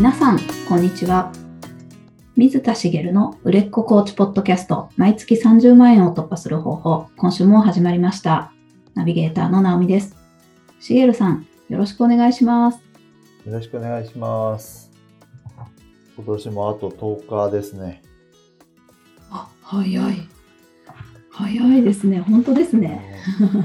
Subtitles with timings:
[0.00, 1.30] 皆さん、こんにちは。
[2.34, 8.50] 水田茂の売れっ子コーチポッドキャスト、毎月30万円を突破する方法、今週も始まりました。
[8.94, 10.16] ナビゲーターの直美です。
[10.80, 12.78] 茂さん、よろしくお願いします。
[13.44, 14.90] よろしくお願いします。
[16.16, 18.00] 今年もあと10日ですね。
[19.30, 20.28] あ、早い。
[21.30, 22.20] 早いですね。
[22.20, 23.18] 本当ですね。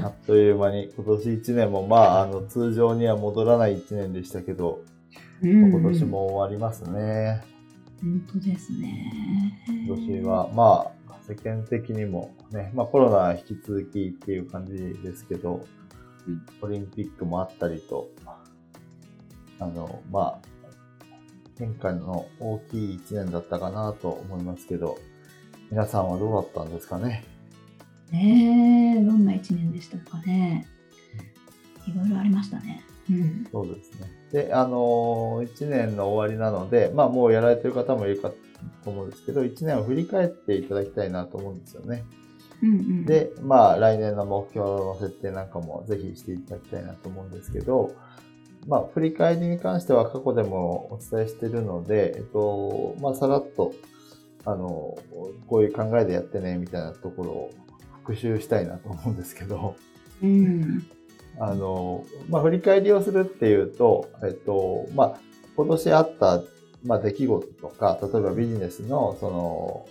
[0.04, 4.95] あっという間に今年1年もまああの通常には戻らない1年でしたけど、うん
[5.42, 6.04] 今年。
[6.04, 7.42] も終わりますね。
[8.00, 9.12] 本当ですね。
[9.86, 14.72] 今年はまあ世間的にもね、まあコロナは引き続きっていう感じ
[15.02, 15.66] ですけど、
[16.26, 18.08] うんオリンピックもあったりと、
[19.60, 20.48] あのまあ
[21.58, 24.98] 変化の大きい1年だったかなと思いますけど、
[25.70, 27.24] 皆さんはどうだったんですかね？
[28.10, 30.66] ねえ、どんな一年でしたかね。
[31.86, 32.82] いろいろありましたね。
[33.10, 33.48] うん。
[33.50, 34.10] そうですね。
[34.32, 38.30] で、あのー、1年の終わりなので、まあもうやられてる方もいるか
[38.84, 42.04] と思うんですけど、1年を振り返っていただきたいなと思うんですよね。
[42.62, 47.94] うんうん、で、まあ来年の目標の設定なんかもぜひしていただきたいなと思うんですけど、
[48.66, 53.74] まあ振り返りに関しては過去でもお伝えしているので、えっと、まあさらっと、
[54.44, 54.96] あの、
[55.48, 57.50] こういう考えでやってね、みたいなところを
[58.02, 59.76] 復習したいなと思うんですけど、
[60.22, 60.86] うん。
[61.38, 65.20] あの、まあ、振り返りをするっていうと、えっと、まあ、
[65.56, 66.42] 今年あった、
[66.84, 69.86] まあ、出来事とか、例えばビジネスの、その、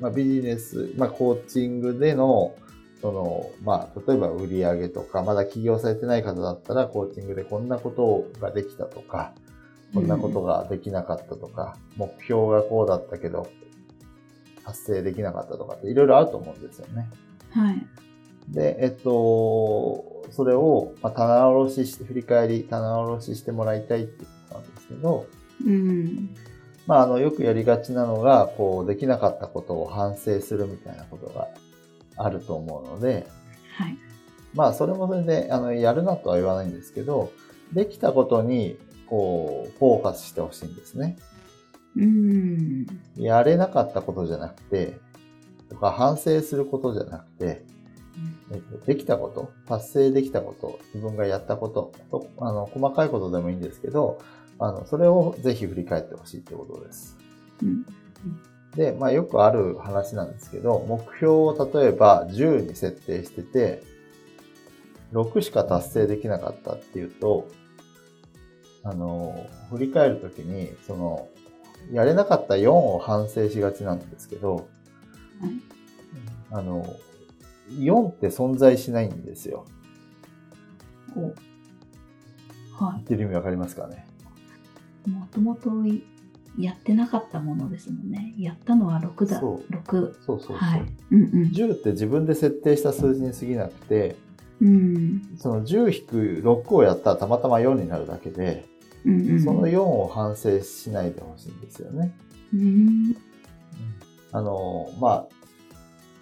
[0.00, 2.54] まあ、ビジネス、まあ、コーチングでの、
[3.00, 9.32] その、まあ、例えば売り上げとか、まだ起業されてない方だったら、コーチングでこんなことができたとか、
[9.92, 13.48] こんなことができなかったとか、目標がこうだったけど、
[14.64, 17.08] 達成できなかったとかっていろいろあると思うんですよね。
[17.50, 17.86] はい。
[18.48, 25.26] で、えっと、それを、まあ、棚卸しして、振り返り、棚卸ししてもらいたいっていうことなんですけど、
[25.66, 26.34] うん。
[26.86, 31.48] まあ、あの、よくやりがちなのが、こう、できなかったことを反省するみたいなことが
[32.16, 33.26] あると思うので、
[33.76, 33.96] はい。
[34.54, 37.32] まあ、それもそれで、あの、やるなとは言わないんですけど、
[37.72, 41.16] できたことに、こう、フォーカスしてほしいんですね。
[41.96, 42.86] うん。
[43.16, 44.98] やれなかったことじゃなくて、
[45.68, 47.64] とか反省することじゃなくて、
[48.52, 54.20] えっとできたこと、達成できたこと、自分がやったことと、あの、細かいことでもいいんですけど、
[54.58, 57.16] あの、それをぜひ振り返ってほしいってことです。
[57.62, 57.86] うん。
[58.76, 63.82] で、まあよくある話なんですけど、目標を例えば10に設定してて、
[65.12, 67.48] 6しか達成できなかったっていうと、
[68.82, 71.28] あの、振り返るときに、その、
[71.92, 74.64] やれなかった4を反省しがちなんですけど、はい
[76.52, 76.84] あの、
[77.70, 79.64] 4って存在しないんですよ。
[81.16, 81.34] お
[82.84, 84.06] は言ってる意味わかりますかね？
[85.06, 85.10] い。
[85.10, 86.04] もともとい
[86.58, 88.34] やってなかったものですもんね。
[88.38, 89.40] やったのは6だ。
[89.40, 89.90] そう6。
[89.90, 90.56] そうそうそう。
[90.56, 90.86] はい。
[91.10, 91.50] うんうん。
[91.50, 94.16] 10って自分で設定した数字に過ぎなくて、
[94.60, 95.22] うん。
[95.38, 98.66] その10引く6をやったらたまたま4になるだけで、
[99.04, 99.44] うんうん。
[99.44, 102.14] その4を反省しないでほしいんですよね。
[102.52, 103.16] うん。
[104.32, 105.28] あの、まあ、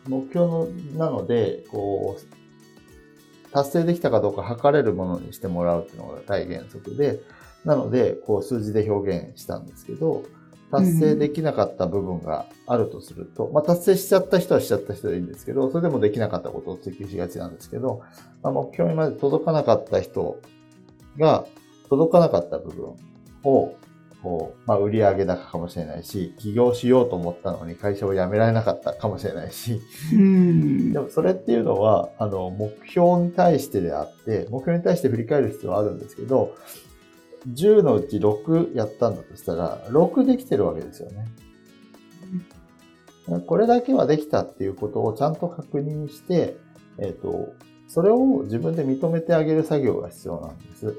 [0.08, 7.20] 目標のなので、こう、達成できたかどうか測れるものにしてもらうっていうのが大原則で、
[7.64, 10.24] なので、こう数字で表現したんですけど、
[10.70, 18.02] 達成できなかった部分があるとすると、まあ達成しちゃった人はしちゃった人でいいんですけど、それでもできなかったことを追求しがちなんですけど、
[18.42, 20.40] まあ、目標にまで届かなかった人
[21.18, 21.46] が、
[21.88, 22.94] 届かなかった部分
[23.44, 23.74] を、
[24.22, 29.80] こう、まあ売上高かもしれないし、起業しようと思ったのに会社を辞められなかったかもしれないし、
[30.12, 31.00] うんで。
[31.00, 36.54] もそれっていうのは、あの、目標に対してであって、目標に対して振り返る必要はあるんですけど、
[37.48, 41.26] 10のうち6やったんだとしたら、6できてるわけですよね。
[43.46, 46.56] これだけはできたっていうことをちゃんと確認して、
[46.98, 47.52] えっ、と、
[47.86, 50.98] それを自分で認めてあげる作業が必要なんです。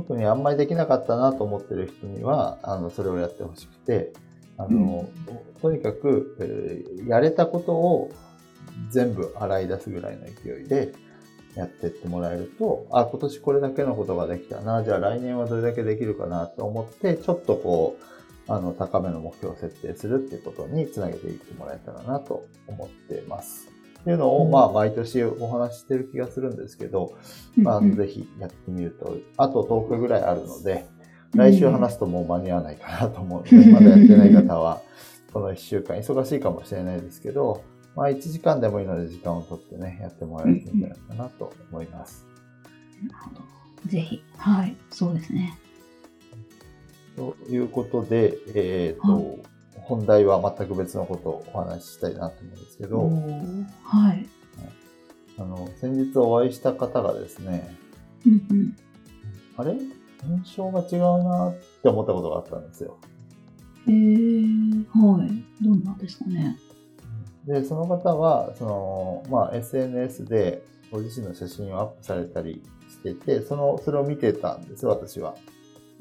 [0.00, 4.12] 特にあんまりできなかったなと思ってる人には、あの、それをやってほしくて、
[4.56, 5.08] あの、
[5.60, 8.12] とにかく、えーやれたことを
[8.90, 10.92] 全部洗い出すぐらいの勢いで
[11.54, 17.96] やってってもらえると、あ、今年これだけのことができたな、じゃあ来年はどれだけできるかなと思って、ちょっとこ
[18.48, 23.79] う、あの、高めの目標を設定するっていうことにつなげていってもらえたらなと思っています。
[24.00, 27.14] っていうのを、うんまあ、毎年お話ししてる気がするんですけど、
[27.56, 30.86] まあ、ぜひやってみると、あと10日ぐらいあるので、
[31.34, 34.80] 来週話すともう間に合わないかなと思うので、 まだやってない方は、
[35.32, 37.62] この1週間忙しいかもしれないですけど、
[37.94, 42.26] まあ1時間でもいいので時間を取ってね、やってもらえるといいんじゃないかなと思います。
[43.02, 43.40] なるほど
[43.86, 44.22] ぜひ。
[44.36, 44.76] はい。
[44.90, 45.58] そうですね。
[47.16, 49.49] ということで、えっ、と、はい
[49.90, 54.26] 本題は全く別のことをお話ししたいなと思うんですけおど、ーはい。
[55.36, 57.76] あの、先日お会いした方がですね、
[58.24, 58.76] うんうん。
[59.56, 59.72] あれ？
[59.74, 62.98] 印象が違うなって思ったことがあったんですよ。
[63.88, 65.64] えー、はい。
[65.64, 66.56] どんなんですかね？
[67.46, 75.34] で、その方は、その、まあ、SNS でご自身の写真をアップされたりしてて、その、それを見てたんです、私は。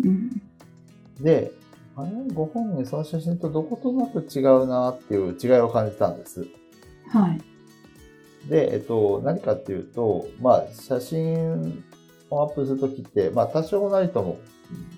[0.04, 0.42] うん。
[1.22, 1.54] で、
[2.02, 2.12] あれ？
[2.34, 6.48] ご本人その写真とどことなく違うなっていう違いを感じたんです。
[7.10, 7.42] はい。
[8.50, 11.84] で、えっと、何かっていうと、まあ、写真
[12.30, 14.40] をアップするときって、まあ、多少なりとも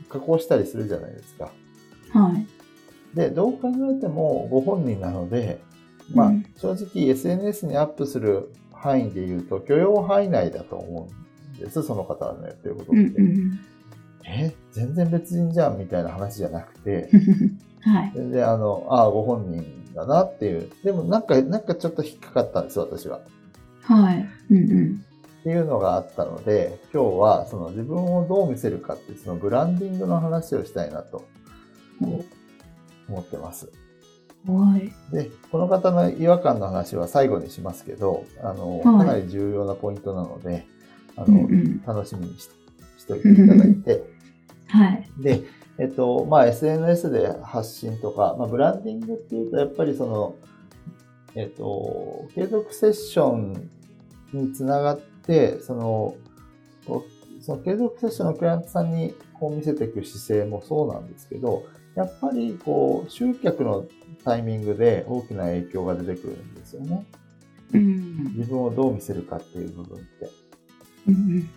[0.09, 1.51] 加工したりするじゃないですか。
[2.11, 2.47] はい。
[3.15, 5.59] で、どう考えてもご本人なので、
[6.13, 11.09] まあうん、正直 SNS にアップする範囲で言うと許容範囲内だと思
[11.55, 13.01] うんです、その方のやってることって。
[13.01, 13.59] うんうん。
[14.25, 17.09] え、全然別人じゃんみたいな話じゃなくて、
[17.81, 18.11] はい。
[18.15, 20.69] 全然あの、ああ、ご本人だなっていう。
[20.83, 23.21] でもなんか、なんかちょっと引っかかったんです、私は。
[23.81, 24.29] はい。
[24.51, 25.05] うんうん。
[25.41, 31.25] っていうのがあったので、今日はその自分をどう見せるかっていう、そのブランディングの話をしたいなと
[31.99, 33.71] 思ってます。
[34.47, 34.91] はい。
[35.13, 40.65] で、この方の違和感の話は最後にしますけど、あの、はいかなり重要なポイントなので、
[41.15, 41.83] あの、うんうん。
[41.85, 42.60] 楽しみにしして
[43.09, 44.03] おいていただいて、
[44.67, 45.09] はい。
[45.19, 45.43] で、
[45.77, 50.35] えっと、まあ、SNS で発信とか、まあ、ブランディングっていうと、やっぱりその、
[51.35, 53.69] えっと、継続セッション
[54.33, 56.15] につながって、その、
[57.41, 61.65] その継続セッションのクライアントさんにこう見せていく姿勢もそうなんですけど、
[61.95, 63.85] やっぱりこう、集客の
[64.23, 67.05] タイミングで大きな影響が出てくるんですよね。
[67.73, 68.33] うん。
[68.35, 70.29] 自分をどう見せるかっていう部分って。
[71.07, 71.49] うん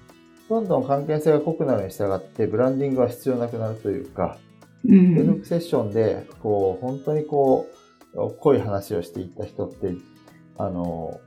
[0.49, 4.39] どんどん関係性が濃くなるに従って、ブランディングは必要なくなるというか、
[4.87, 5.15] うん。
[5.17, 7.67] 継続セッションで、こう、本当にこ
[8.15, 9.95] う、濃い話をしていった人って、
[10.59, 11.21] あの、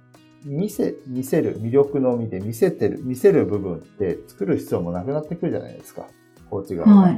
[0.45, 6.07] 見せ、見せる、魅力のみで見せてる、見せる部分って作る必要もなくなってくるじゃないですか。
[6.49, 6.95] コーチ側が。
[7.01, 7.17] はい。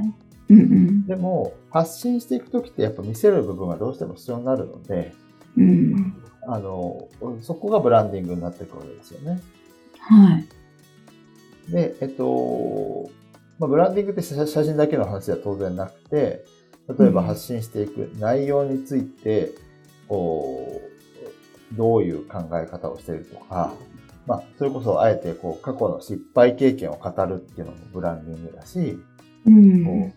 [0.49, 1.05] うんうん。
[1.05, 5.13] でも、発信していくときってやっぱ見せる部分がどうしても必要になるので、
[5.57, 6.15] うん。
[6.47, 7.07] あの、
[7.41, 9.39] そこがブランディングになってくるわけですよね。
[9.99, 10.47] はい。
[11.71, 13.09] で、えっと、
[13.59, 16.45] まあ、ブランディングって写写真だけの話では当然なくて、
[16.97, 19.51] 例えば発信していく内容について、
[20.07, 20.81] こ
[21.73, 23.73] う、どういう考え方をしているとか、
[24.25, 28.99] まあ、それこそあえてこう過去の失敗経験を語るっていうのもブランディングだし、
[29.45, 29.85] うん。
[29.85, 30.11] こ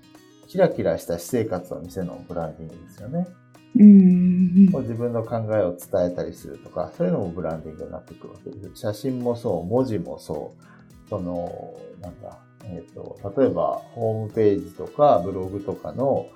[0.45, 3.27] うキラキラした私生活を見せるのもブランディングですよね。
[3.75, 4.71] うん。
[4.71, 8.81] こう自分の考えを伝えたりするとか、そういうのもブランディングになってくるわけです。
[8.83, 10.63] 写真もそう、文字もそう、
[11.13, 16.27] その、なんだ、えっ、と、例えば、ホームページとかブログとかの、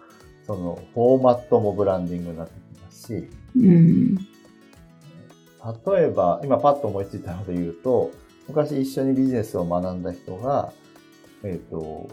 [0.47, 4.17] その、フォーマットもブランディングになってきますし、うん。
[4.17, 8.11] 例えば、今パッと思いついたので言うと、
[8.49, 10.75] 昔一緒にビジネスを学んだ人が、
[11.43, 12.11] えっ、と、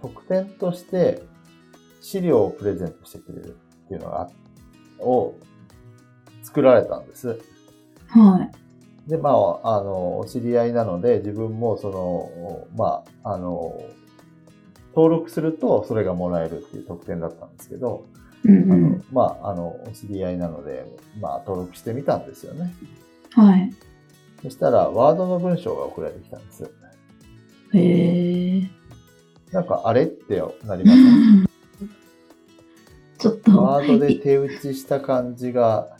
[0.00, 1.20] 特典として
[2.00, 3.56] 資料をプレゼントしてくれる
[3.86, 4.30] っていうのが、
[5.00, 5.34] を
[6.44, 7.40] 作られたんです。
[8.06, 8.63] はい。
[9.06, 13.78] で、まあ、あの、お知り合いなので、自分もその、まあ、あの、
[14.94, 18.06] 登録するとそれがもらえるっていう特典だったんですけど、
[18.44, 19.04] うんあのうん。
[19.12, 20.86] まあ、あの、お知り合いなので、
[21.20, 22.74] まあ、登録してみたんですよね。
[23.32, 23.72] はい。
[24.42, 26.70] そしたら、ワードの文章が送られてきたんです。
[27.72, 28.70] へえ。
[29.50, 31.46] なんか、あれってなりません
[33.18, 33.62] ちょっと。
[33.62, 35.96] ワードで手打ちした感じが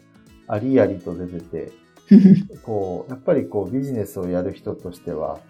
[0.46, 1.73] ありありと出てて、
[2.64, 5.40] こう、やっぱりこうビジネスをやる人としては、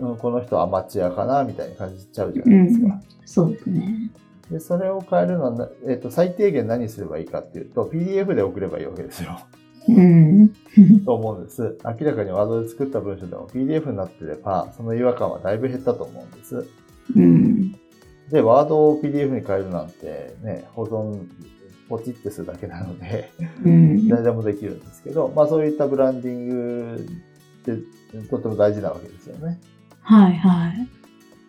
[0.00, 3.00] うん、この人アマチュアかなみたいに感じちゃうじゃないですか。
[3.24, 4.10] そうですね。
[4.50, 9.38] で、それを変えるのはな、えっ、と、最低限何すればいいかっていうと、PDF で送ればいいわけですよ。
[9.88, 10.52] うん。
[11.04, 11.78] と思うんです。
[11.84, 16.66] 明らかにワードで作った文章でも PDF になってれば、その違和感はだいぶ減ったと思うんです。
[17.16, 17.72] うん。
[18.30, 21.26] で、ワードを PDF に変えるなんてね、保存、
[21.88, 23.30] ポチってするだけなので、
[23.64, 24.08] うん。
[24.08, 27.06] 誰でもできるんですけど、まあそういったブランディング
[27.62, 29.60] ってとても大事なわけですよね。
[30.00, 30.88] はいはい。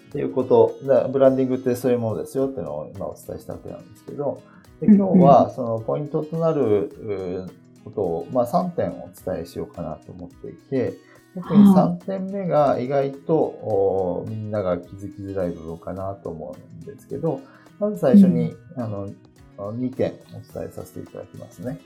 [0.09, 4.41] っていうこと、だブランディングってそういうものですよっていうのを今お伝えしたわけなんですけど、
[4.79, 7.51] で今日はそのポイントとなるう
[7.83, 10.93] ことを、まあ3点お伝えしようかなと思っていて、
[11.35, 17.39] 特に3点目が意外とおみんなが気づきづらい部分かなと思うんですけど、
[17.79, 19.09] まず最初に、あの
[19.57, 21.79] 2点お伝えさせていただきますね。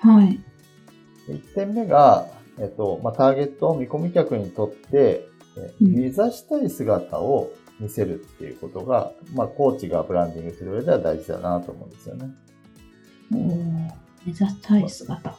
[0.00, 0.40] はい。
[1.28, 2.26] 1点目が、
[2.58, 7.50] えっと、まあ、ターゲット、見込み客にとって、でうん目指したい姿を
[7.80, 12.30] 見せるっていうことが、まあ、コーチがブランディングする上では大事だなと思うんですよね。
[13.32, 13.38] おー
[14.24, 15.36] 目指したい姿。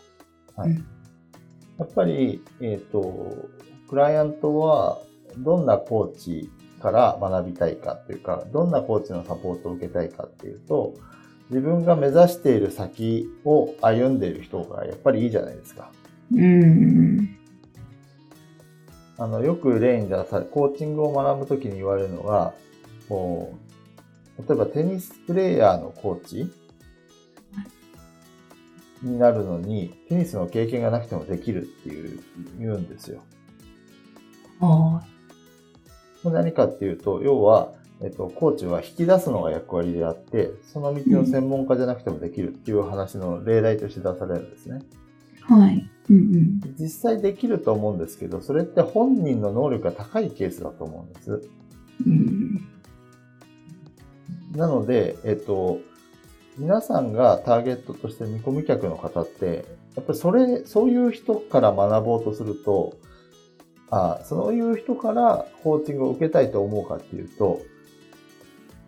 [0.55, 0.99] はいうん
[1.79, 3.49] やっぱり、えっ、と、
[3.89, 4.99] クライアントは
[5.37, 10.93] どんなコーチから学びたいかっていうか、どんなコーチのサポートを受けたいかっていうと、
[11.49, 15.91] 自分が目指している先を歩んでいる人がやっぱりいいじゃないですか。
[16.31, 17.37] うん。
[19.17, 22.53] あの、よく例に出され、コーチングを学ぶときに言われるのが、
[23.09, 23.53] こ
[24.37, 26.51] う、例えばテニスプレーヤーのコーチ
[29.01, 32.19] になるのに、テニスの経験がなくてもできるっていう、
[32.59, 33.21] 言うんですよ。
[34.59, 35.03] は
[36.23, 44.81] これ何かっていうと、要は、えっと、コーチは引き出すのが役割であって、その道の専門家じゃなくてもできるっていう話の例題として出されるんですね。
[45.49, 45.59] い。
[45.59, 45.89] はい。
[46.09, 46.75] うんうん。
[46.79, 51.49] 実際できると思うんですけど、それって本人の能力が高いケースだと思うんです。
[52.05, 52.67] うん。
[54.55, 55.79] なので、えっと、
[56.57, 59.65] 皆さんがターゲットとして見込み客の方って、
[59.95, 62.97] やっぱりそれ、そういう人から学ぼうとすると、
[63.91, 67.61] あそういう人からコーチングを受けたいと思うかっていうと、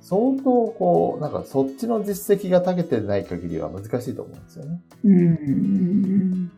[0.02, 4.82] 相当こう、なんかそっちの実績が長けてない限りは難しいと思うんですよね。
[5.04, 6.52] うん。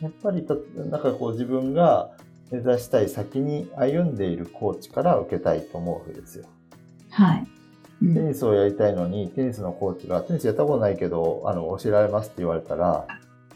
[0.00, 0.54] やっぱりた、
[0.90, 2.10] なんかこう自分が
[2.50, 6.44] 目指したい先に歩んでいるコーチから受けたいと思うわけですよ。
[7.10, 7.40] はい。
[7.40, 7.46] うん
[8.14, 13.06] テニスをやりたいのに、テニスのコーチが、テニスやったことないけど、あの、教えられますって言われたら、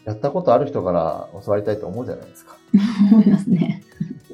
[0.03, 2.57] やったことある人から教わりたいと思うじゃないですか。
[3.13, 3.83] 思いますね。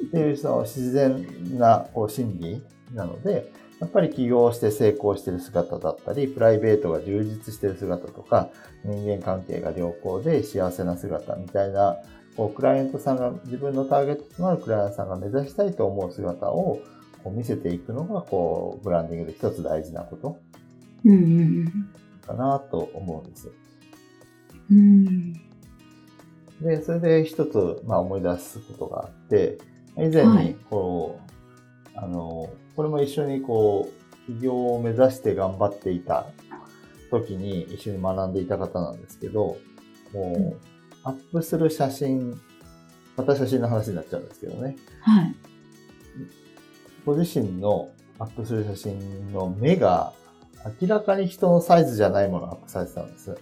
[0.06, 1.26] っていう、その自然
[1.58, 2.62] な、こう、心理
[2.94, 8.50] なので、やっぱり起業して成功してる姿だったり、プライベートが充実してる姿とか、
[8.84, 11.96] 人間関係が良好で幸せな姿みたいな、
[12.36, 16.80] こう、クライアントさんが、自分のターゲットとなるクライアントさんが目指したいと思う姿を、
[17.22, 20.38] こう見せていくのが、こう、ブランディングで一つ大事なこと
[21.04, 21.16] うんう
[21.64, 21.88] ん
[22.26, 23.50] かなと思うんです。
[24.70, 25.32] うん。
[26.60, 29.58] で、それで一つ、まあ、思い出すことがあって、
[29.96, 31.27] 以前にはい、こう、
[32.00, 33.90] あの、これも一緒にこ
[34.28, 36.26] う、起業を目指して頑張っていた
[37.10, 39.56] 時に一緒に学んでいた方なんですけど、
[40.12, 40.56] もう、
[41.02, 42.40] アップする写真、
[43.16, 45.34] また写真の話になっちゃうんですけどね、はい。
[47.04, 50.12] ご自身のアップする写真の目が
[50.80, 53.30] 明らかに人のサイズじゃないものをアップされてたんです。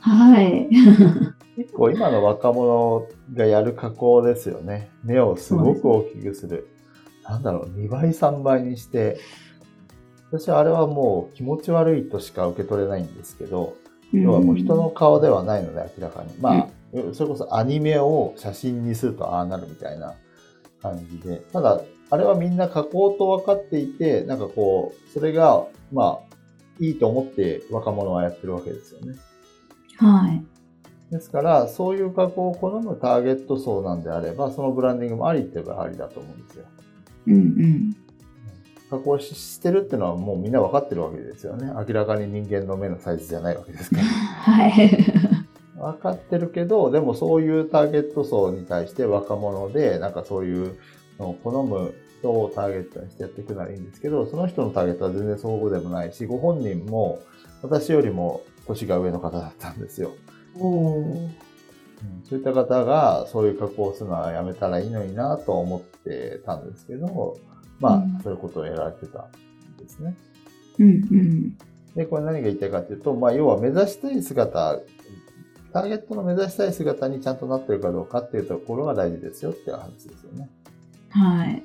[0.00, 0.68] はい。
[1.56, 4.90] 結構今の若者がやる加工ですよね。
[5.02, 6.68] 目をすごく大きくする。
[7.24, 9.16] なんだろう、2倍、3倍にして。
[10.30, 13.74] 私はあれはもう気持ち悪いとしか受け取れないんですけど、
[14.12, 16.34] 要はもう人の顔ではないので明らかに。
[16.40, 16.68] まあ、
[17.12, 20.14] それこそアニメを写真にするとああなるみたいな
[20.82, 21.38] 感じで。
[21.52, 26.36] ただ、あれはみんな加工と分かっていて、なんかこう、それが、まあ、
[26.78, 29.14] いいと思って若者はやってるわけですよね。
[29.96, 30.44] はい。
[31.10, 36.64] ですから、そういう加工を好むターゲット層なんであれば、そのブランディングもありって言えばありだと思うんですよ。
[37.28, 37.96] うんうん。
[38.90, 41.72] 加工ししてるってのはもうみんな分かってるわけですよね。
[41.88, 44.02] 明らかに人間の目のサイズじゃないわけですから。
[44.02, 44.90] はい。
[45.76, 50.76] 分かってるけど、でもそういうターゲット層に対して若者で、なんかそういう
[51.18, 57.20] のを好む人をターゲットにしてやっていくならいいんですけど、その人のターゲットは全然そうでもないし、ご本人も
[57.62, 60.12] 私よりも年が上の方だったんですよ。
[60.58, 61.36] おーうん
[62.28, 67.38] そういった方がそういう加工をするのはやめたらいいのになと思ってたんですけど、
[67.80, 70.16] まあうん、そういうことをやられてたんですね。
[70.78, 71.58] うんうん。
[71.94, 74.80] で、これ何が言いたいかというと、まあ、要は目指したい姿、
[75.72, 80.48] ターゲットの目指したい姿にちゃんとなってるかどうかっていうところが大事ですよっていう話ですよね。
[81.10, 81.62] はい。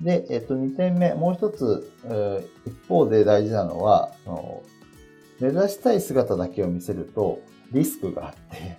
[0.00, 4.62] で、えっと、2点目、もう一つ、えー一方で大事なのは、その
[5.40, 7.40] 目指したい姿だけを見せると
[7.72, 8.78] リスクがあって、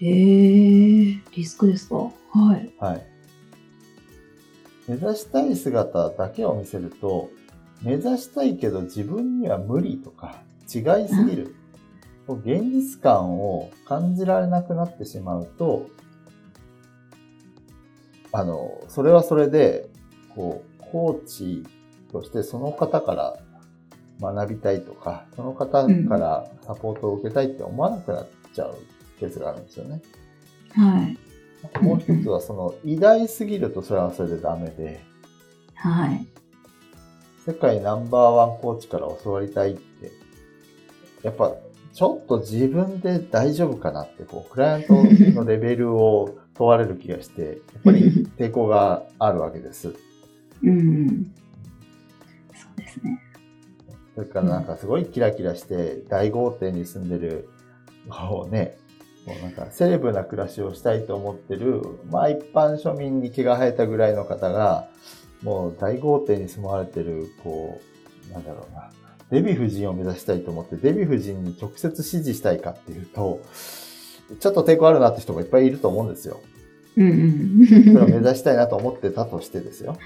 [0.00, 1.96] えー、リスクですか？
[1.96, 2.12] は
[2.56, 2.72] い。
[2.78, 3.06] はい。
[4.86, 7.30] 目指したい姿だけを見せると、
[7.82, 11.54] 目指したいけど自分には無理とか違いすぎる。
[12.28, 15.88] 現実感を感じられなくなってしまうと、
[18.32, 19.88] あの、それはそれで、
[20.34, 21.64] こう、コーチ
[22.12, 23.38] としてその方から
[24.20, 28.76] 学びたいとか、その方からサポートを受けたいって思わなくなっちゃう
[29.20, 30.02] ケースがあるんですよね。
[30.74, 31.18] はい。
[31.82, 35.00] もう一つはその偉大すぎるとそれはそれでダメで、
[35.74, 36.26] はい。
[37.46, 40.10] 世界ナンバーワンコーチから教わりたいって、
[41.22, 41.54] やっぱ
[41.98, 44.94] ちょっと自分で大丈夫かなって、こう、クライアント
[45.32, 49.94] のレベルを問われる気がして、やっぱり抵抗があるわけです。
[50.62, 51.32] うん。
[52.54, 53.20] そうですね。
[54.18, 57.48] それからなんかすごいキラキラして大豪邸に住んでる、
[58.08, 58.76] こうね、
[59.24, 64.88] こうなんかセレブな暮らしをしたいと思ってる、まあ一般庶民に毛が生えたぐらいの方が、
[65.44, 67.80] もう大豪邸に住まわれてる、こ
[68.28, 68.90] う、なんだろうな、
[69.30, 73.40] デヴィ夫人を目指したいと思って、デヴィ夫人に直接指示したいかっていうと、
[74.40, 76.40] ちょっと抵抗あるなって人もいっぱいいると思うんですよ。
[76.96, 78.24] うんそれを目うん。
[78.24, 79.96] 指したいなと思ってたとしてですよ。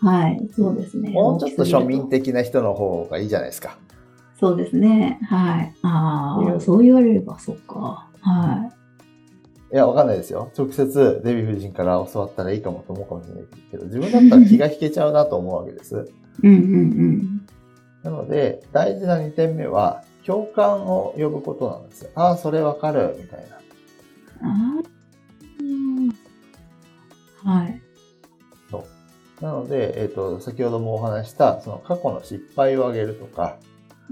[0.00, 1.10] はい、そうですね。
[1.10, 3.76] もうちょっと庶民的な人の方がいいじゃないですか。
[4.38, 5.18] とそうですね。
[5.28, 5.74] はい。
[5.82, 8.08] ああ、いうそう言われればそうか。
[8.20, 8.70] は
[9.72, 10.50] いや、わかんないですよ。
[10.58, 15.94] 直接デヴィ夫人から教わったらいいかもと思うかもしれないけど、自分だったら気が引けちゃうなと思うわけです。
[16.42, 16.46] い。
[16.46, 17.46] うんうん
[18.02, 22.10] なので、大事な2点目は、共感を呼ぶことなんですよ。
[22.14, 23.46] ああ、それわかる、みたい
[24.40, 24.48] な。
[24.48, 25.64] う
[26.06, 26.08] ん。
[26.08, 26.12] あ
[27.44, 27.58] あ。
[27.58, 27.82] はい。
[29.40, 33.56] なので、えっ、と、先ほどもお話した、その過去の失敗を挙げるとか、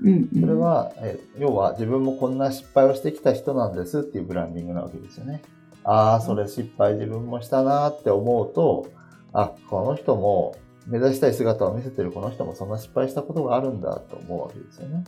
[0.02, 0.40] うんうん。
[0.40, 5.42] それは、えー要は自分もこんな失敗をしてきた人なんですっていうブランディングなわけですよね。
[5.84, 8.88] ああ、それ失敗自分もしたなーって思うと、
[9.32, 10.56] あ、この人も
[10.86, 15.04] 目指したい姿を見せてるこの人もそんな失敗したことがあるんだと思うわけですよね。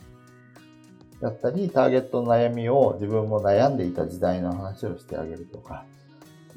[1.21, 5.85] だったり、ターゲットの悩みを自分も悩んでいた時代の話をしてあげるとか、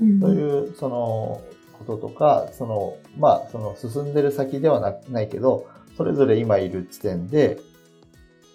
[0.00, 1.42] うんという、その、
[1.84, 7.58] こととか、その、まあ、その進んでる先ではなないけど、それぞれ今いる地点で、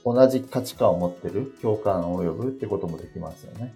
[0.06, 3.74] 同じ価値観を持ってる、共感を呼ぶってこともできますよね。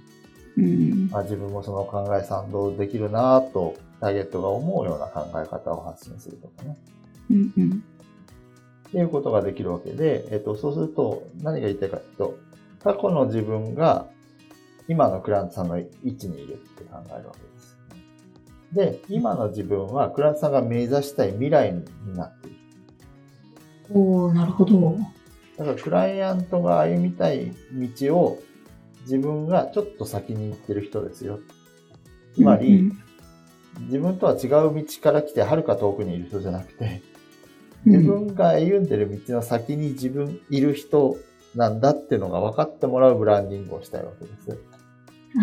[0.57, 1.09] うん。
[1.13, 6.77] あ自分もその考え賛同できるなぁと、ターゲットが思うような考え方を発信するとかね。
[7.31, 7.83] うんうん。
[8.89, 12.37] っていうことができるわけで、えっと、そうすると何が言いたいかというと、
[12.83, 14.07] 過去の自分が
[14.87, 17.52] 今のクラントさんの位置にいるって考えるわけです。
[18.73, 21.83] で、今の自分はクライアントさんが目指したい未来に
[22.15, 22.57] なっている。
[23.91, 24.97] おー、なるほど。
[25.57, 27.51] だからクライアントが歩みたい
[27.99, 28.39] 道を
[29.01, 31.39] 自分がちょっと先に行ってる人ですよ。
[32.35, 32.99] つまり、うん
[33.87, 37.01] 自分とは違う道から来てはるか遠くにいる人じゃなくて、
[37.87, 41.17] うん自分が歩んでる道の先に自分いる人
[41.55, 44.59] なんだっていうのが分かってもらうブランディングをしたいわけです。
[45.37, 45.41] あ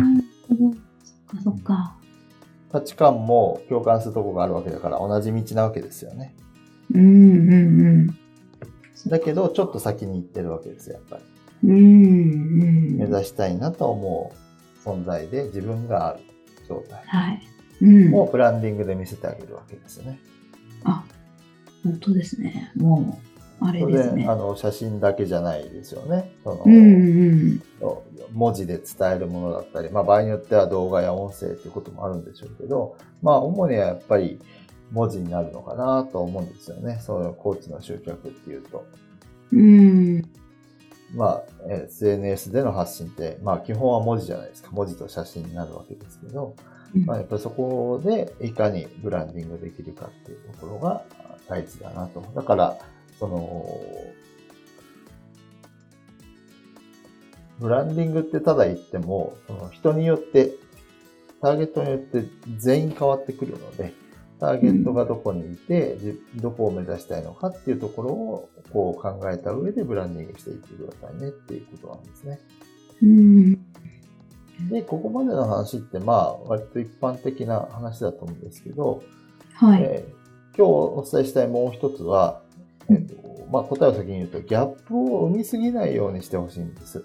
[0.00, 0.28] あ。
[0.48, 1.97] そっかそっか。
[2.70, 6.34] 価値観も共感するところがあるわけだから同じ道なわけですよね。
[6.92, 8.18] うんうんうん。
[9.08, 11.22] だけど、ちょっと先に行ってるわけですよ、やっぱり。
[11.64, 12.98] うんうん。
[12.98, 14.32] 目指したいなと思
[14.84, 16.20] う存在で自分がある
[16.68, 17.42] 状態はい。
[17.80, 18.14] うん。
[18.14, 20.18] をブランディングで見せてあげるわけですよね。
[20.84, 21.04] あ、
[21.84, 22.72] 本当ですね。
[22.76, 23.27] もう、
[23.60, 24.36] あれ当ですね然、あ。
[24.36, 26.32] の、写真だけじゃないですよね。
[26.44, 27.62] その、うんうん。
[28.32, 34.40] 文字で伝えるものだったり、まあ場合によっては動画や音声っていうこともあるんでしょうけど、まあ主にはやっぱり
[34.92, 37.00] 文字になるのかなと思うんですよね。
[37.02, 38.84] そういうコーチの集客っていうと。
[39.52, 40.22] うん。
[41.14, 44.70] まあ、え SNS での発信って、まあ基本は文字じゃないですか。
[44.72, 46.54] 文字と写真になるわけですけど、
[47.06, 51.02] まあやっぱりそこでいかにブランディングできるかっていうところが
[51.48, 52.22] 大事だなと。
[52.34, 52.78] だから、
[53.18, 53.66] その、
[57.58, 60.52] ブランディングってただ言っても、その人によって、
[61.42, 62.24] ターゲットによって
[62.58, 63.92] 全員変わってくるので、
[64.38, 72.40] ターゲットがどこにいて、じどこを目指したいのかっていうところをこう考えた上でブランディングしていってくださいねっていうことなんですね。
[73.02, 73.54] うん。
[74.70, 79.02] で、ここまでの話ってまあ割と一般的な話だと思うんですけど、
[79.54, 79.82] はい。
[79.82, 80.18] えー
[80.58, 82.42] 今日お伝えしたいもう一つは、
[82.90, 87.04] えっとまあ、答えを先に言うと、ギャップを生みすぎないようにしてほしいんです。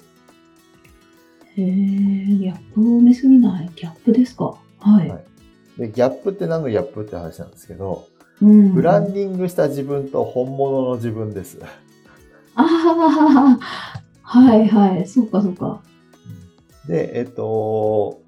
[1.56, 3.70] へえ、ギャップを埋めすぎない？
[3.76, 4.58] ギャップですか？
[4.80, 5.10] はい。
[5.10, 5.24] はい
[5.78, 8.08] で、ギャップって何のギャップって話なんですけど、
[8.42, 8.74] うん。
[8.76, 11.60] ブランディングした自分と本物の自分です。
[12.54, 13.58] ああ、
[14.22, 15.08] はいはい。
[15.08, 15.82] そうかそうか。
[16.88, 18.22] で、えっと、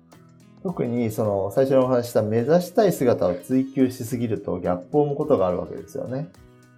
[0.63, 6.29] 特にその最初にお話しした目指したい姿を追求しすぎるとギャップを生むことがあるわけですよね。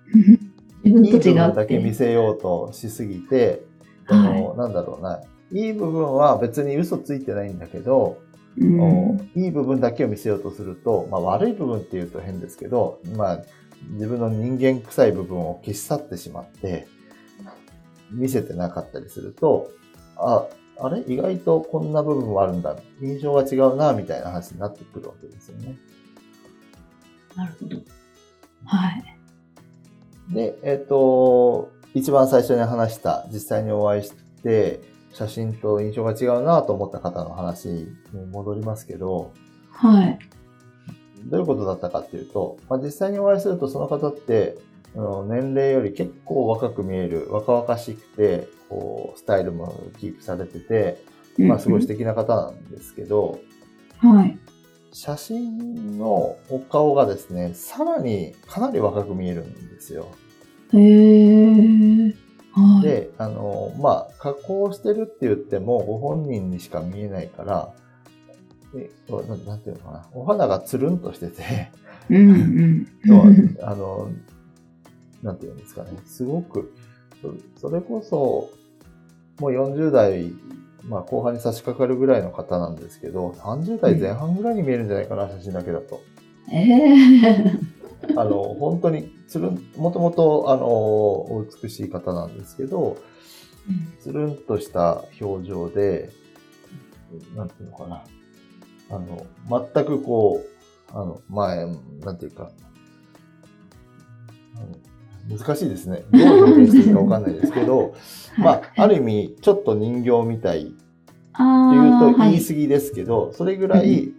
[0.87, 1.19] いい部。
[1.19, 3.63] 分だけ見せようとしすぎて、
[4.07, 5.21] そのなんだろうな、
[5.51, 8.19] いい部分は別に嘘ついてないんだけど、
[8.59, 9.31] うん。
[9.35, 13.39] いい部分だけを見せようとすると、まあ悪い部分って言うと変ですけど、まあ
[13.91, 16.87] 自分の人間臭い部分を消し去ってしまって、
[18.11, 19.69] 見せてなかったりすると、
[20.15, 20.47] あ、
[20.79, 21.03] あれ？
[21.07, 22.75] 意外とこんな部分もあるんだ。
[23.01, 25.77] 印象が違うな、みたいな話になってくるわけですよね。
[27.35, 27.77] なるほど。
[28.65, 29.16] はい。
[30.31, 34.13] で、えっ、と、一番最初に話した、実際にお会いし
[34.43, 34.81] て、
[35.13, 37.87] 写真と印象が違うなと思った方の話に
[38.31, 39.33] 戻りますけど、
[39.71, 40.19] はい。
[41.25, 44.57] どういうことだったかっていうと、まあ、実際にお会いするとその方って、
[45.27, 51.03] 年齢より結構若く見える、若々しくて、こう、スタイルもキープされてて、
[51.37, 53.39] まあすごい素敵な方なんですけど、
[53.97, 54.37] はい。
[54.91, 60.07] 写真のお顔がですね、さらにかなり若く見えるんですよ。
[60.73, 62.15] へえ。
[62.51, 62.81] はい。
[62.81, 67.73] で、あの、まあ、加工してるって言っても、ご本人にしか見えないから、
[68.75, 71.71] えななんていうのかな、お肌がつるんとしてて、
[72.09, 73.57] うんうん。
[73.61, 74.09] あの、
[75.23, 76.73] なんていうんですかね、すごく、
[77.55, 78.49] そそれこそ、
[79.39, 80.33] もう40代、
[80.87, 86.01] まあ後半に差し掛かるぐらいの方なんですけど、30代前半ぐらいに見えるんじゃないかな、写真だけだと。
[86.51, 87.33] ええ。
[88.15, 92.97] あの、本当につるん、もともと、あの、お美しい方なんですけど、
[93.99, 96.09] つるんとした表情で、
[97.35, 98.03] なんていうのかな。
[98.89, 99.25] あの、
[99.73, 101.65] 全くこう、あの、前、
[102.01, 102.51] なんていうか、
[105.29, 106.05] 難しいですね。
[106.11, 107.95] どう表現していいかわかんないですけど、
[108.37, 110.73] まあ、ある意味、ちょっと人形みたいって
[111.33, 114.13] あいうとあ、言い過ぎですけど、それぐらい、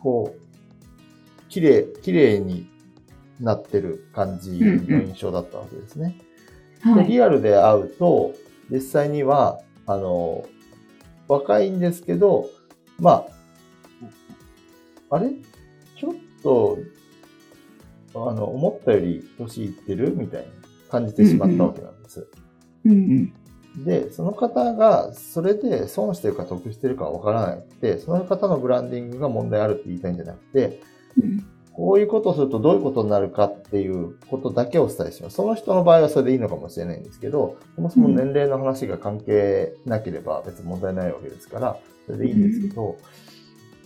[0.00, 2.66] こう、綺麗、綺麗に
[3.40, 6.16] なってる感じの印象だったわけですね。
[6.84, 7.06] で、はい。
[7.06, 8.32] リアルで会うと、
[8.70, 10.46] 実際には、あの、
[11.28, 12.46] 若いんですけど、
[12.98, 13.26] ま
[15.10, 15.30] あ、あれ？
[15.96, 16.78] ちょっと、
[18.14, 20.46] あの、思ったより年いってるみたいに
[20.90, 22.26] 感じてしまったわけなんです。
[22.84, 22.94] うんう
[23.80, 23.84] ん。
[23.84, 30.80] で、その方が、それで損してるか得してるかわからなくて、その方のブランディングが問題あるって言いたいんじゃなくて、
[31.20, 35.36] うんこういうことをするとどういうことになるかっていうことだけお伝えします。
[35.36, 42.98] その人の場合はそれでいいのかもしれないんですけど、そもそも年齢の話が関係なければ別に問題ないわけですから、それでいいんですけど、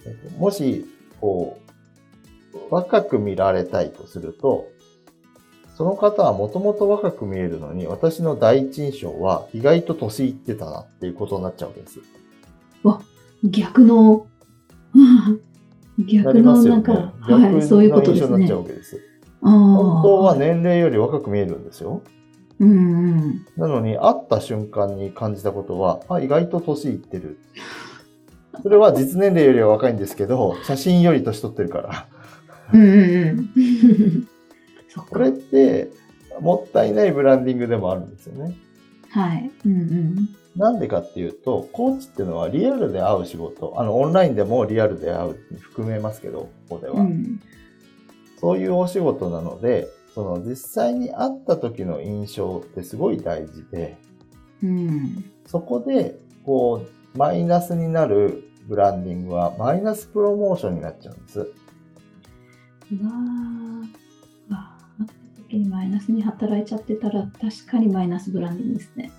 [0.04, 0.84] えっともし、
[1.20, 1.65] こう、
[2.70, 4.68] 若く見られたいとすると、
[5.76, 12.00] その方はもともと若く見えるのに、私の第一印象は意外と年いってたなっていうことになっちゃうわけです。
[13.44, 14.26] 逆の、
[16.06, 17.12] 逆のなんか、。
[17.28, 18.58] 逆はい、そういうのことですね印象になっちゃう。
[18.58, 19.00] わけです。
[19.42, 20.36] 本本当は。
[20.36, 22.02] 年齢より若く見えるんですよ。
[22.58, 23.46] うんうん。
[23.56, 27.38] なのに、会った瞬間に感じたことは、あ、意外と年いってる。
[28.62, 32.06] それは実年齢よりは若いんですけど、写真より年取ってるから。
[32.72, 34.28] うんうんうん。
[35.08, 35.90] これって、
[36.40, 38.56] もったいないブランディングでもあるんですよね。
[39.10, 39.50] はい。
[39.64, 40.28] うんうん。
[40.56, 41.00] なんでか。
[41.00, 47.00] っていうと、コーチっていうのはリアルで会う仕事、あの、オンラインでもリアルで会うに含めますけど、ここでは。
[47.00, 47.40] うん
[48.38, 53.96] そういうお仕事なので、その実際に会った時の印象ってすごい大事で、
[54.62, 55.24] うん。
[55.46, 61.52] そこで、こう、マイナスになるブランディングはマイナスプロモーションになっちゃうんです。
[62.92, 69.10] うわーわー会った時にマイナスに働いちゃってたら確かにマイナスブランディングですね。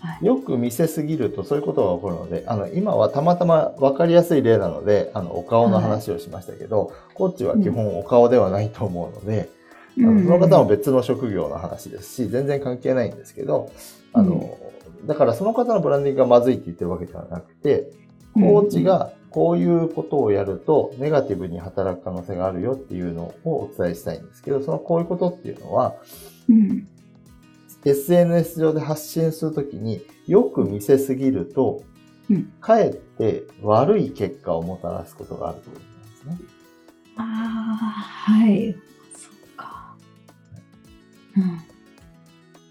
[0.00, 0.24] はい。
[0.24, 9.48] よく見せすぎるとそういうことが起こるので、あの、今はたまたま分かりやすい例なので、あの、お顔の話をしましたけど、コーチは基本お顔ではないと思うので、
[9.98, 13.72] あのその方も別の職業の話ですし、全然関係ないんですけど、
[14.12, 14.56] あの、
[15.06, 17.90] だからその方のブランディングがまずいって言ってるわけではなくて、
[18.34, 25.94] コーチがこういうことをやるとネガティブに働く可能性があるよっていうのをお伝えしたいんですけど、そのこういうことっていうのは、
[26.48, 26.88] うん。
[27.84, 31.82] SNS 上で発信するときによく見せすぎると、
[32.30, 36.48] うんかえって悪い結果をもたらすことがあるということなんですね。
[37.16, 38.72] ああ、はい。
[39.14, 39.96] そっか。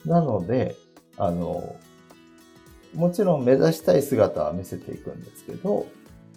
[0.06, 0.12] うん。
[0.12, 0.76] なので、
[1.18, 1.76] あの、
[2.94, 5.88] もちろん目指したい姿は見せていくんですけど、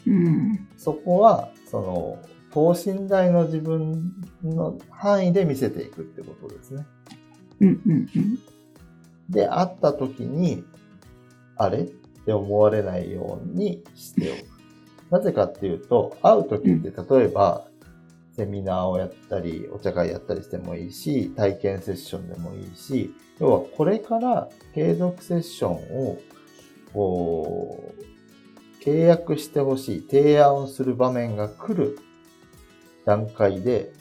[0.07, 0.69] うん。
[0.77, 2.19] そこは、その、
[2.53, 6.85] 等身大の自分の範囲で見せていくってことですね。
[7.61, 8.39] うんうんうん。
[9.29, 10.65] で、会った時に、
[11.57, 11.83] あれ？
[11.83, 11.85] っ
[12.25, 15.21] て思われないようにしておく。
[15.21, 17.67] なぜかっていうと、会う時って例えば、
[18.37, 25.73] セミナーをやったり、お茶会やったりしてもいいし、体験セッションでもいいし、要はこれから継続セッション
[26.09, 26.19] を、
[26.93, 28.03] こう、
[28.85, 31.99] 契約してほしい、提案をする場面が来る
[33.05, 33.93] 段階で、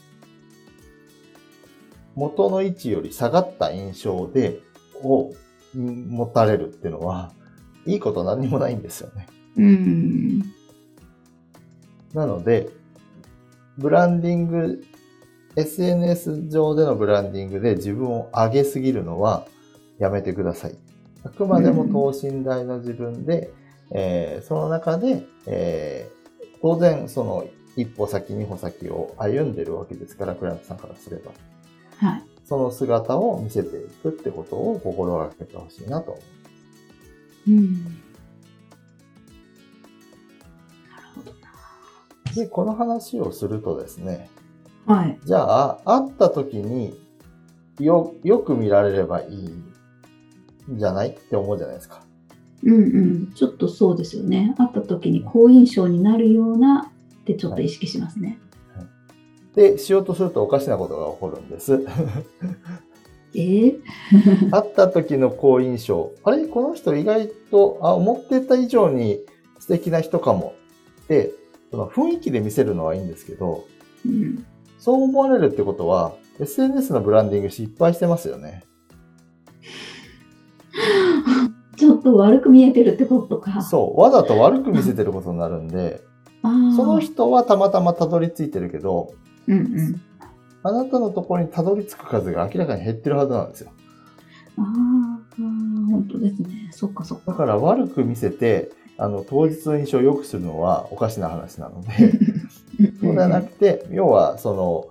[2.16, 4.60] 元の位置より下がった印象で、
[5.02, 5.34] を
[5.74, 7.32] 持たれるっていうのは、
[7.86, 9.28] いいこと何にもないんですよね。
[9.58, 10.40] うん。
[12.14, 12.70] なので、
[13.78, 14.84] ブランディング、
[15.56, 19.46] SNS 上でのブランディングで自分を上げすぎるのは
[19.98, 20.76] やめてください。
[21.24, 23.52] あくまでも等身大の自分で、
[23.92, 26.20] えーその中で、えー
[26.62, 27.46] 当然、その、
[27.78, 31.32] 一歩先、二歩先を歩んでるわけですから、クライアントさんからすれば。
[31.96, 32.24] はい。
[32.46, 36.22] その姿を見せていくってことを心がけてほしいなと思
[37.48, 37.52] う。
[37.52, 37.74] うん。
[37.74, 37.94] なる
[41.16, 41.34] ほど
[42.36, 44.30] で、この話をするとですね、
[44.86, 44.96] な。
[44.96, 45.20] はい。
[45.24, 47.00] じゃあ、会った時に
[47.80, 49.74] よ、よく見られればいいん
[50.78, 52.02] じゃないって思うじゃないですか。
[52.64, 53.32] うんうん。
[53.34, 54.54] ちょっとそうですよね。
[54.58, 56.92] 会った時に好印象になるような
[57.22, 58.40] ってちょっと意識しますね。
[59.56, 61.86] で、しようとするとおかしなことが起こるんです。
[63.34, 63.38] え？
[63.38, 63.80] ー、
[64.52, 66.12] 会った時の好印象。
[66.24, 66.48] あれ？
[66.48, 69.20] この人意外と、あ、思ってた以上に
[69.60, 70.56] 素敵な人かも。
[71.08, 71.32] で、
[71.72, 73.66] その雰囲気で見せるのはいいんですけど、
[74.06, 74.46] うん。
[74.80, 78.64] そう思われるってことは、SNS のブランディング失敗してますよね。
[81.80, 83.62] ちょっと悪く見えてるってことか。
[83.62, 84.00] そう。
[84.00, 86.02] わざと悪く見せてることになるんで、
[86.76, 89.14] その人はたまたまたどり着いてるけど、
[89.48, 90.02] うんうん。
[90.62, 93.72] あなたのところにたどり着く数が明らかに減ってるはずなんですよ。
[94.58, 96.70] あーあー、本当ですね。
[96.72, 97.32] そっかそっか。
[97.32, 101.90] だから悪く見せて、あの、当日の印象を良くするのはおかしな話なので、
[103.00, 104.88] そうではなくて、要は、その、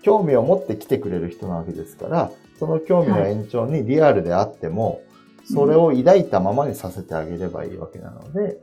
[0.00, 5.02] 興味を持って来てくれる人なわけですから、その興味の延長にリアルであっても、
[5.44, 8.58] それを抱いたままにさせてあげればいいわけなので、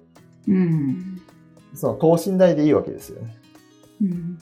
[0.47, 1.21] うん。
[1.73, 3.37] その等身大でいいわけですよね。
[4.01, 4.39] うん。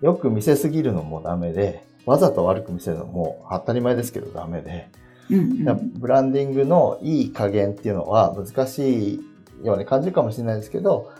[0.00, 4.88] よく見せすぎるのもダメで、わざと悪く見せるのも当たり前ですけどダメで、
[5.30, 9.20] うんやっぱブランディングのいい加減っていうのは難しい
[9.62, 11.12] ように感じるかもしれないですけど、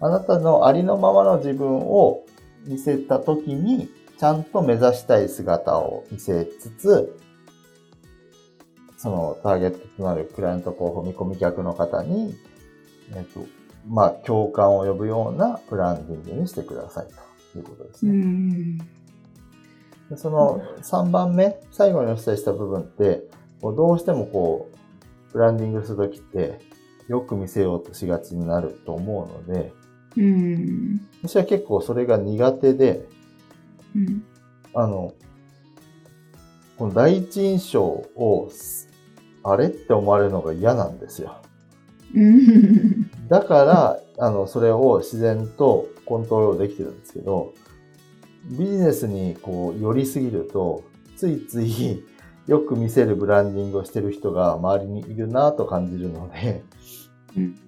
[0.00, 2.22] あなたのありのままの自分を
[2.66, 7.18] 見せたときに、ちゃんと目指したい姿を見せつつ、
[8.96, 12.34] そのターゲットとなるクライアント候補見込み客の方に、
[13.14, 13.46] えっと、
[13.86, 17.06] まあ、共感を呼ぶようなブランディングにしてください
[17.52, 18.78] ということですうね。
[20.16, 23.22] その3番目、最後にお伝えした部分って、
[23.60, 26.60] どうしてもこう、ブランディングするときって、
[27.08, 29.72] よく見せようとしがちになると思うので、
[30.16, 31.00] うん。
[31.22, 33.06] 私は結構それが苦手で、
[33.96, 34.22] うん。
[34.74, 35.14] あの、
[36.76, 38.50] この第一印象を、
[39.42, 41.40] あれって思われるのが嫌なんですよ。
[42.14, 43.10] うん。
[43.28, 47.54] だから、あの、それを自然とコントロールできてるんですけど、
[48.50, 50.84] ビジネスにこう寄りすぎると、
[51.16, 52.04] ついつい
[52.46, 56.62] よく見せるブランディングをしてる人が周りにいるなと感じるので、
[57.36, 57.65] うん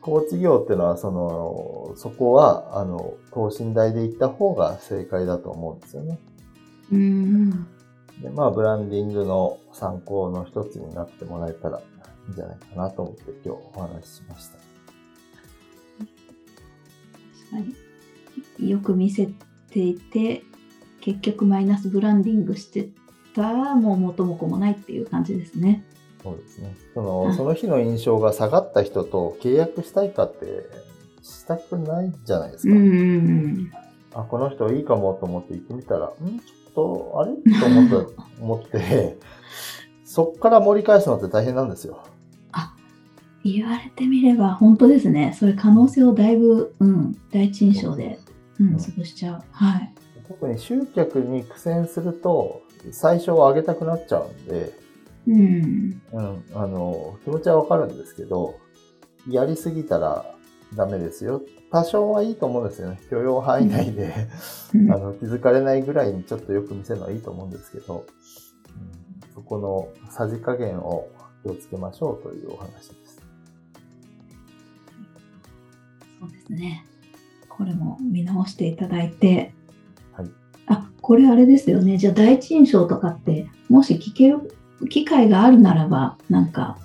[0.00, 6.18] 高知業っていうのは、その、そこは、あの、等身大で行った方が正解だと思うんですよね。
[6.90, 7.50] うん。
[8.22, 11.82] で、まあ、ブランディングの参考の一つになってもらえたらい
[12.28, 14.58] いんじゃないかなと思って今日お話ししました。
[17.50, 17.72] 確か
[18.58, 18.70] に。
[18.70, 19.28] よく見せ
[19.70, 20.42] ていて、
[21.00, 22.88] 結局マイナスブランディングして
[23.34, 25.84] たら、もう元も子もないっていう感じですね。
[26.22, 26.76] そうですね。
[26.94, 30.66] その、は いその日の印象が下がった人と契約したいかって、
[31.22, 32.74] したくないじゃないですか。
[32.74, 33.72] うんうん
[34.12, 37.32] あ、この人いいかもと思って行ってみたら、んちょっと、あれ？
[37.60, 39.18] と思った、 思って、
[40.04, 41.98] そっから盛り返すのって大変なんですよ。
[43.44, 45.34] 言われてみれば本当ですね。
[45.38, 48.18] それ可能性をだいぶ、うん、第一印象で、
[48.58, 49.42] うん、潰しちゃう。
[49.50, 49.94] はい。
[50.28, 54.72] 特に集客に苦戦すると、最初は上げたくなっちゃうんで、
[55.26, 56.02] うん。
[56.12, 58.58] うん、あの、気持ちはわかるんですけど、
[59.28, 60.24] やりすぎたら
[60.74, 61.42] ダメですよ。
[61.70, 63.00] 多少はいいと思うんですよね。
[63.10, 64.28] 許容範囲内で、
[64.74, 68.04] うんあの、気づかれないぐらいにちょっとよく見せるのはいいと思うんですけど、うん
[69.34, 71.08] そこのさじ加減を
[71.42, 73.22] 気をつけましょうというお話です。
[76.20, 76.84] そうですね。
[77.48, 79.54] これも見直していただいて。
[80.12, 80.30] はい
[80.66, 81.96] あ、これあれですよね。
[81.96, 84.52] じゃあ第一印象とかって、もし聞ける
[84.88, 86.78] 機会があるならば、なんか、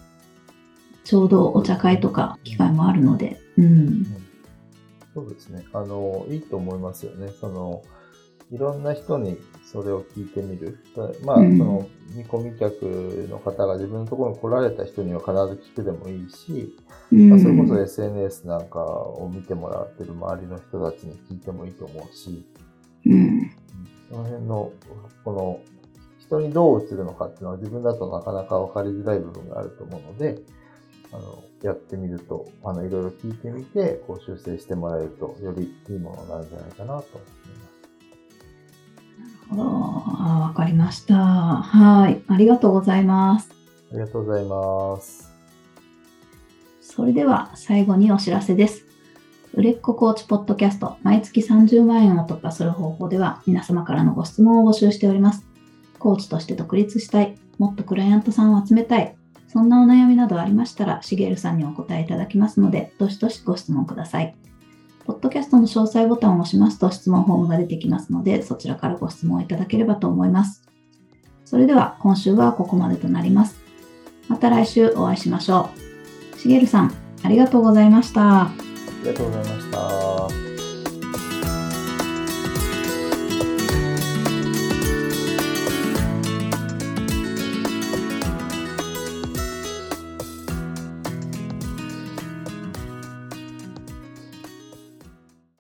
[1.04, 4.06] ちょうどお茶会とか機会もあるので、うん。
[5.14, 5.66] そうですね。
[5.72, 7.30] あの、いいと思いますよね。
[7.40, 7.84] その、
[8.52, 10.78] いろんな人にそれを聞いてみる。
[11.24, 12.84] まあ、うんその、見込み客
[13.30, 16.76] の方が自分のところに来られた人には必ず聞くでもいいし、
[17.12, 22.46] うんまあ、それこそ SNS なんかを見てもらってる周りの人たちに聞いてもいいと思うし、
[23.06, 23.52] うん。
[24.10, 24.72] その辺の、
[25.24, 25.60] この、
[26.28, 30.42] 人にどう映るのかっていうのは自分だとなかなか分かりづらい部分があると思うので、
[31.12, 37.16] あの、やってみると、あの、いろいろ聞いてみて、こう修正してもらえると、よりいいものになるんじゃないかなと思います。
[39.50, 39.64] なるほど。
[39.64, 41.16] あわかりました。
[41.16, 42.22] はい。
[42.28, 43.50] ありがとうございます。
[43.92, 45.32] ありがとうございます。
[46.82, 48.86] それでは最後にお知らせです。
[49.54, 55.55] 売れっ子コーチポッドキャスト、毎月30万円を突破する方法では、皆様からのご質問を募集しております。
[56.06, 59.16] コーチとして独立したい、もっとクライアントさんを集めたい、
[59.48, 64.36] そんなお悩みなどありましたら、しげるさんにお答えいただきますので、どしどしご質問ください。
[65.08, 70.62] ポッドキャストの詳細ボタンを押しますと質問フォームが出てきますので、そちらからご質問いただければと思います。
[71.44, 73.58] それでは今週はここまでとなります。
[74.28, 75.72] また来週お会いしましょ
[76.36, 76.38] う。
[76.38, 78.44] しげるさん、ありがとうございました。
[78.44, 78.52] あ
[79.02, 80.45] りがとうございました。